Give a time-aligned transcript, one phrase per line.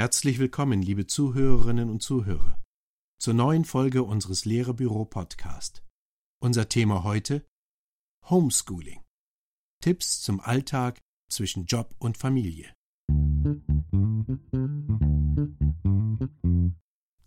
[0.00, 2.62] Herzlich willkommen, liebe Zuhörerinnen und Zuhörer,
[3.18, 5.84] zur neuen Folge unseres Lehrerbüro Podcast.
[6.40, 7.44] Unser Thema heute
[8.28, 9.02] Homeschooling.
[9.82, 11.00] Tipps zum Alltag
[11.30, 12.72] zwischen Job und Familie.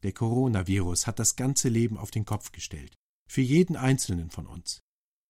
[0.04, 2.95] Der Coronavirus hat das ganze Leben auf den Kopf gestellt,
[3.29, 4.81] für jeden einzelnen von uns.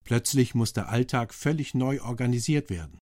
[0.03, 2.99] Plötzlich muss der Alltag völlig neu organisiert werden.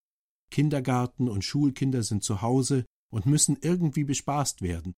[0.52, 4.94] Kindergarten und Schulkinder sind zu Hause und müssen irgendwie bespaßt werden.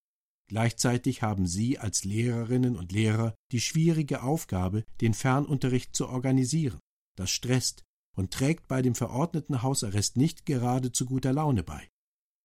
[0.50, 6.80] Gleichzeitig haben Sie als Lehrerinnen und Lehrer die schwierige Aufgabe, den Fernunterricht zu organisieren.
[7.18, 7.84] Das stresst
[8.16, 11.88] und trägt bei dem verordneten Hausarrest nicht gerade zu guter Laune bei.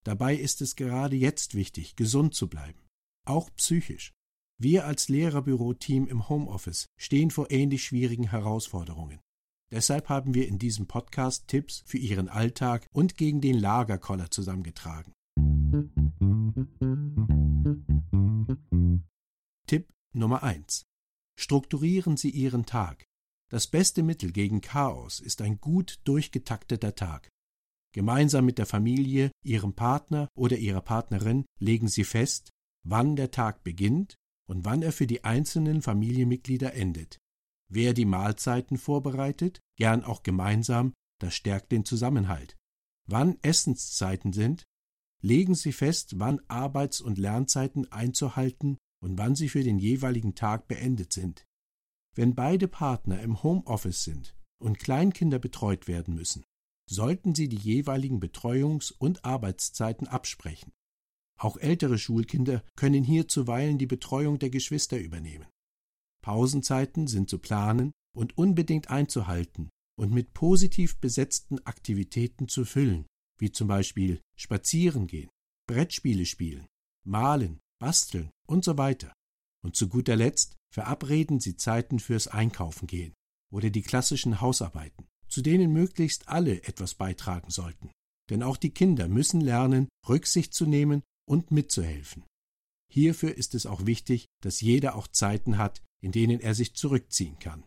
[0.04, 2.80] Dabei ist es gerade jetzt wichtig, gesund zu bleiben,
[3.26, 4.12] auch psychisch.
[4.60, 9.20] Wir als Lehrerbüro-Team im Homeoffice stehen vor ähnlich schwierigen Herausforderungen.
[9.70, 15.12] Deshalb haben wir in diesem Podcast Tipps für Ihren Alltag und gegen den Lagerkoller zusammengetragen.
[19.66, 20.84] Tipp Nummer 1.
[21.38, 23.04] Strukturieren Sie Ihren Tag.
[23.50, 27.28] Das beste Mittel gegen Chaos ist ein gut durchgetakteter Tag.
[27.92, 32.50] Gemeinsam mit der Familie, Ihrem Partner oder Ihrer Partnerin legen Sie fest,
[32.84, 34.14] wann der Tag beginnt
[34.48, 37.18] und wann er für die einzelnen Familienmitglieder endet.
[37.70, 42.56] Wer die Mahlzeiten vorbereitet, gern auch gemeinsam, das stärkt den Zusammenhalt.
[43.06, 44.64] Wann Essenszeiten sind,
[45.20, 50.68] legen Sie fest, wann Arbeits- und Lernzeiten einzuhalten und wann sie für den jeweiligen Tag
[50.68, 51.46] beendet sind.
[52.14, 56.44] Wenn beide Partner im Homeoffice sind und Kleinkinder betreut werden müssen,
[56.90, 60.72] sollten Sie die jeweiligen Betreuungs- und Arbeitszeiten absprechen.
[61.38, 65.46] Auch ältere Schulkinder können hier zuweilen die Betreuung der Geschwister übernehmen.
[66.22, 73.06] Pausenzeiten sind zu planen und unbedingt einzuhalten und mit positiv besetzten Aktivitäten zu füllen,
[73.38, 75.30] wie zum Beispiel spazieren gehen,
[75.68, 76.66] Brettspiele spielen,
[77.04, 79.12] malen, basteln und so weiter.
[79.64, 83.14] Und zu guter Letzt verabreden Sie Zeiten fürs Einkaufen gehen
[83.52, 87.90] oder die klassischen Hausarbeiten, zu denen möglichst alle etwas beitragen sollten.
[88.30, 92.24] Denn auch die Kinder müssen lernen, Rücksicht zu nehmen und mitzuhelfen.
[92.90, 97.38] Hierfür ist es auch wichtig, dass jeder auch Zeiten hat, in denen er sich zurückziehen
[97.38, 97.64] kann.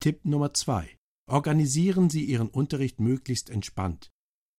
[0.00, 0.96] Tipp Nummer zwei:
[1.26, 4.10] Organisieren Sie Ihren Unterricht möglichst entspannt.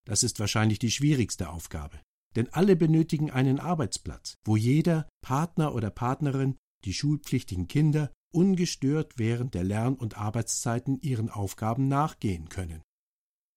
[0.06, 2.00] Das ist wahrscheinlich die schwierigste Aufgabe.
[2.36, 9.54] Denn alle benötigen einen Arbeitsplatz, wo jeder, Partner oder Partnerin, die schulpflichtigen Kinder ungestört während
[9.54, 12.82] der Lern- und Arbeitszeiten ihren Aufgaben nachgehen können.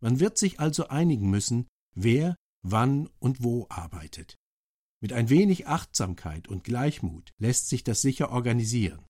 [0.00, 4.36] Man wird sich also einigen müssen, wer, wann und wo arbeitet.
[5.00, 9.06] Mit ein wenig Achtsamkeit und Gleichmut lässt sich das sicher organisieren.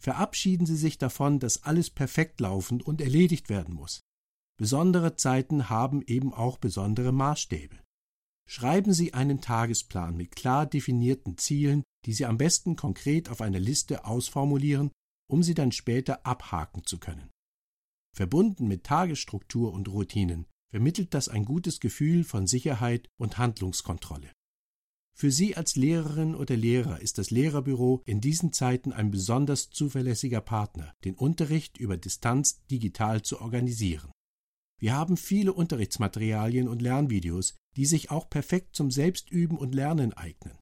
[0.00, 4.00] Verabschieden Sie sich davon, dass alles perfekt laufend und erledigt werden muss.
[4.58, 7.78] Besondere Zeiten haben eben auch besondere Maßstäbe.
[8.48, 13.60] Schreiben Sie einen Tagesplan mit klar definierten Zielen, die Sie am besten konkret auf einer
[13.60, 14.90] Liste ausformulieren,
[15.28, 17.30] um sie dann später abhaken zu können.
[18.16, 24.32] Verbunden mit Tagesstruktur und Routinen vermittelt das ein gutes Gefühl von Sicherheit und Handlungskontrolle.
[25.20, 30.40] Für Sie als Lehrerin oder Lehrer ist das Lehrerbüro in diesen Zeiten ein besonders zuverlässiger
[30.40, 34.12] Partner, den Unterricht über Distanz digital zu organisieren.
[34.80, 40.56] Wir haben viele Unterrichtsmaterialien und Lernvideos, die sich auch perfekt zum Selbstüben und Lernen eignen.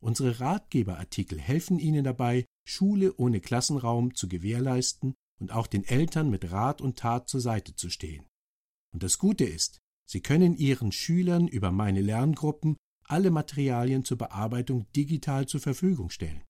[0.00, 6.52] Unsere Ratgeberartikel helfen Ihnen dabei, Schule ohne Klassenraum zu gewährleisten und auch den Eltern mit
[6.52, 8.24] Rat und Tat zur Seite zu stehen.
[8.94, 12.76] Und das Gute ist, Sie können Ihren Schülern über meine Lerngruppen
[13.10, 16.42] alle Materialien zur Bearbeitung digital zur Verfügung stellen.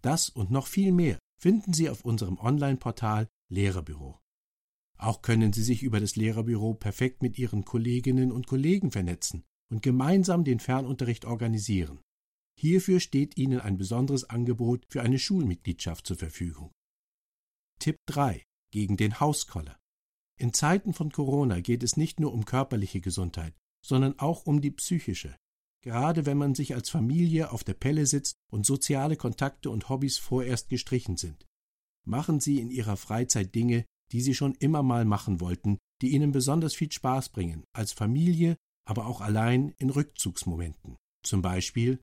[0.00, 4.18] Das und noch viel mehr finden Sie auf unserem Online-Portal Lehrerbüro.
[4.98, 9.82] Auch können Sie sich über das Lehrerbüro perfekt mit Ihren Kolleginnen und Kollegen vernetzen und
[9.82, 12.00] gemeinsam den Fernunterricht organisieren.
[12.58, 16.70] Hierfür steht Ihnen ein besonderes Angebot für eine Schulmitgliedschaft zur Verfügung.
[17.80, 19.78] Tipp 3 gegen den Hauskoller.
[20.38, 23.54] In Zeiten von Corona geht es nicht nur um körperliche Gesundheit,
[23.84, 25.36] sondern auch um die psychische.
[25.82, 30.18] Gerade wenn man sich als Familie auf der Pelle sitzt und soziale Kontakte und Hobbys
[30.18, 31.46] vorerst gestrichen sind.
[32.04, 36.32] Machen Sie in Ihrer Freizeit Dinge, die sie schon immer mal machen wollten, die ihnen
[36.32, 38.56] besonders viel Spaß bringen, als Familie,
[38.86, 40.96] aber auch allein in Rückzugsmomenten.
[41.24, 42.00] Zum Beispiel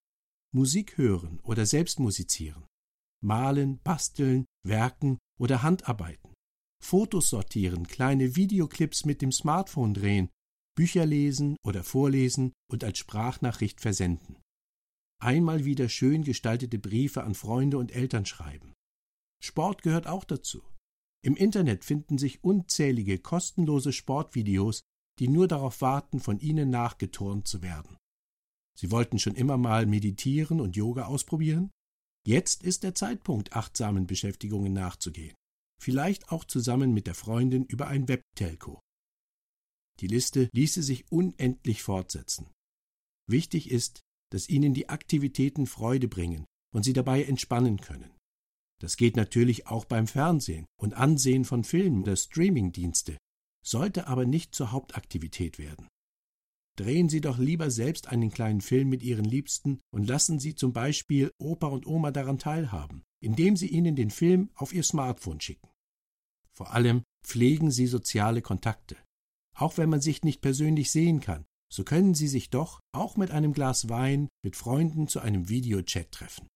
[0.53, 2.65] Musik hören oder selbst musizieren,
[3.21, 6.33] malen, basteln, werken oder Handarbeiten,
[6.83, 10.29] Fotos sortieren, kleine Videoclips mit dem Smartphone drehen,
[10.79, 14.37] Bücher lesen oder vorlesen und als Sprachnachricht versenden.
[15.21, 18.71] Einmal wieder schön gestaltete Briefe an Freunde und Eltern schreiben.
[19.43, 20.63] Sport gehört auch dazu.
[21.21, 24.79] Im Internet finden sich unzählige kostenlose Sportvideos,
[25.19, 27.97] die nur darauf warten, von Ihnen nachgeturnt zu werden.
[28.79, 31.71] Sie wollten schon immer mal meditieren und Yoga ausprobieren?
[32.25, 35.35] Jetzt ist der Zeitpunkt, achtsamen Beschäftigungen nachzugehen.
[35.77, 38.79] Vielleicht auch zusammen mit der Freundin über ein Webtelco.
[39.99, 42.47] Die Liste ließe sich unendlich fortsetzen.
[43.27, 44.01] Wichtig ist,
[44.31, 48.11] dass Ihnen die Aktivitäten Freude bringen und Sie dabei entspannen können.
[48.81, 53.17] Das geht natürlich auch beim Fernsehen und Ansehen von Filmen oder Streamingdienste,
[53.65, 55.87] sollte aber nicht zur Hauptaktivität werden.
[56.77, 60.71] Drehen Sie doch lieber selbst einen kleinen Film mit Ihren Liebsten und lassen Sie zum
[60.71, 65.67] Beispiel Opa und Oma daran teilhaben, indem Sie ihnen den Film auf Ihr Smartphone schicken.
[66.53, 68.95] Vor allem pflegen Sie soziale Kontakte.
[69.59, 73.31] Auch wenn man sich nicht persönlich sehen kann, so können Sie sich doch, auch mit
[73.31, 76.47] einem Glas Wein, mit Freunden zu einem Videochat treffen.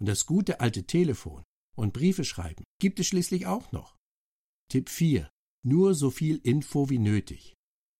[0.00, 1.42] Und das gute alte Telefon
[1.76, 3.96] und Briefe schreiben gibt es schließlich auch noch.
[4.70, 5.28] Tipp 4.
[5.64, 7.54] Nur so viel Info wie nötig.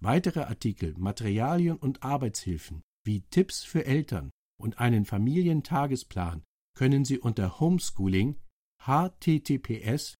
[0.00, 4.30] Weitere Artikel, Materialien und Arbeitshilfen wie Tipps für Eltern
[4.60, 6.42] und einen Familientagesplan
[6.74, 8.40] können Sie unter Homeschooling
[8.80, 10.16] https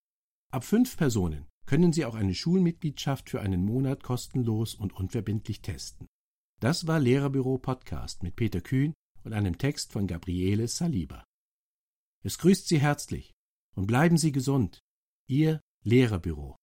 [0.53, 6.07] Ab fünf Personen können Sie auch eine Schulmitgliedschaft für einen Monat kostenlos und unverbindlich testen.
[6.61, 8.95] Das war Lehrerbüro Podcast mit Peter Kühn
[9.25, 11.25] und einem Text von Gabriele Saliba.
[12.23, 13.33] Es grüßt Sie herzlich
[13.75, 14.81] und bleiben Sie gesund.
[15.29, 16.57] Ihr Lehrerbüro.